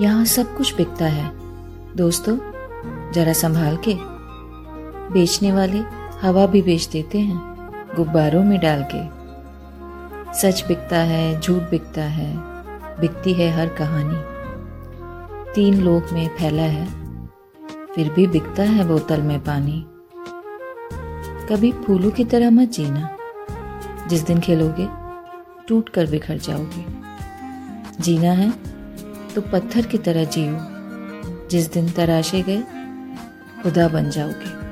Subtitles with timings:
[0.00, 1.30] यहाँ सब कुछ बिकता है।
[1.96, 2.38] दोस्तों,
[3.12, 3.94] जरा संभाल के।
[5.14, 5.78] बेचने वाले
[6.22, 7.56] हवा भी बेच देते हैं,
[7.96, 9.16] गुब्बारों में डाल के।
[10.38, 12.36] सच बिकता है, झूठ बिकता है,
[13.00, 14.36] बिकती है हर कहानी।
[15.54, 16.86] तीन लोक में फैला है,
[17.94, 19.86] फिर भी बिकता है बोतल में पानी।
[21.48, 23.08] कभी फूलों की तरह मत जीना।
[24.08, 24.88] जिस दिन खेलोगे,
[25.68, 26.86] टूट कर बिखर जाओगे।
[28.00, 28.75] जीना है
[29.36, 30.58] तो पत्थर की तरह जियो।
[31.48, 32.62] जिस दिन तराशे गए
[33.62, 34.65] खुदा बन जाओगे।